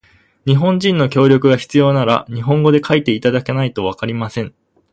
[0.47, 4.51] 日本人の協力が必要なら、日本語で書いていただかないとわかりません。